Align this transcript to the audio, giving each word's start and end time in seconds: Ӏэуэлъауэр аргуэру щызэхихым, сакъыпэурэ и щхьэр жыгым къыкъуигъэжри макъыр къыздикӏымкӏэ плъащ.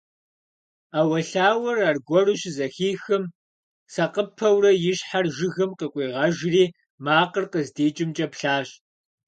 Ӏэуэлъауэр 0.91 1.79
аргуэру 1.89 2.35
щызэхихым, 2.41 3.23
сакъыпэурэ 3.93 4.71
и 4.91 4.93
щхьэр 4.97 5.25
жыгым 5.35 5.71
къыкъуигъэжри 5.79 6.65
макъыр 7.05 7.45
къыздикӏымкӏэ 7.51 8.27
плъащ. 8.33 8.67